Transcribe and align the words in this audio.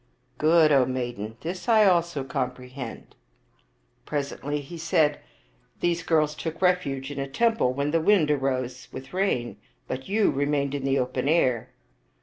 "Good, 0.39 0.71
O 0.71 0.83
maiden; 0.87 1.37
this 1.41 1.69
also 1.69 2.23
I 2.23 2.25
comprehend." 2.27 3.13
Presently 4.03 4.59
he 4.59 4.75
said," 4.75 5.19
These 5.81 6.01
girls 6.01 6.33
took 6.33 6.59
refuge 6.59 7.11
in 7.11 7.19
a 7.19 7.27
temple 7.27 7.71
when 7.73 7.91
the 7.91 8.01
wind 8.01 8.31
arose 8.31 8.87
with 8.91 9.13
rain, 9.13 9.57
but 9.87 10.09
you 10.09 10.31
remained 10.31 10.73
in 10.73 10.85
the 10.85 10.97
open 10.97 11.29
air." 11.29 11.69